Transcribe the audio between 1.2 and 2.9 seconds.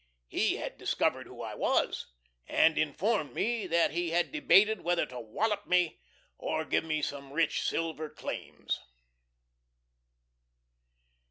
who I was, and